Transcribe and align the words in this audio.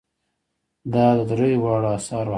دا 0.93 1.05
د 1.17 1.19
دریو 1.29 1.61
واړو 1.63 1.87
آثارو 1.97 2.25
حق 2.25 2.27
دی. 2.27 2.29